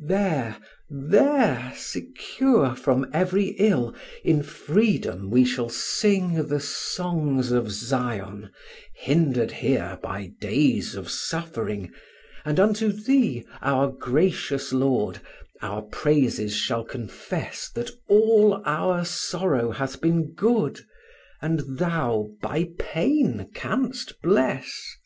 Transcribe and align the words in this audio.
There, 0.00 0.56
there, 0.88 1.72
secure 1.76 2.76
from 2.76 3.10
every 3.12 3.46
ill, 3.58 3.96
in 4.22 4.44
freedom 4.44 5.28
we 5.28 5.44
shall 5.44 5.68
sing 5.70 6.46
The 6.46 6.60
songs 6.60 7.50
of 7.50 7.72
Zion, 7.72 8.52
hindered 8.94 9.50
here 9.50 9.98
by 10.00 10.34
days 10.40 10.94
of 10.94 11.10
suffering, 11.10 11.90
And 12.44 12.60
unto 12.60 12.92
Thee, 12.92 13.44
our 13.60 13.88
gracious 13.90 14.72
Lord, 14.72 15.20
our 15.62 15.82
praises 15.82 16.54
shall 16.54 16.84
confess 16.84 17.68
That 17.68 17.90
all 18.06 18.62
our 18.64 19.04
sorrow 19.04 19.72
hath 19.72 20.00
been 20.00 20.32
good, 20.32 20.78
and 21.42 21.76
Thou 21.80 22.30
by 22.40 22.68
pain 22.78 23.50
canst 23.52 24.12
bless. 24.22 24.96